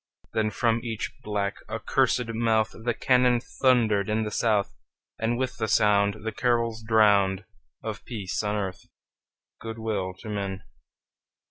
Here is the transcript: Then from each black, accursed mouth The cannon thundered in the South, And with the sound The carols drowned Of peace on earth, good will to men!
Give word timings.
Then 0.33 0.49
from 0.49 0.79
each 0.83 1.13
black, 1.23 1.57
accursed 1.69 2.25
mouth 2.33 2.71
The 2.71 2.95
cannon 2.95 3.39
thundered 3.39 4.09
in 4.09 4.23
the 4.23 4.31
South, 4.31 4.73
And 5.19 5.37
with 5.37 5.57
the 5.57 5.67
sound 5.67 6.23
The 6.25 6.31
carols 6.31 6.81
drowned 6.81 7.45
Of 7.83 8.03
peace 8.05 8.41
on 8.41 8.55
earth, 8.55 8.87
good 9.59 9.77
will 9.77 10.15
to 10.21 10.27
men! 10.29 10.63